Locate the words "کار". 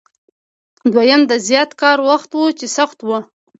1.81-1.97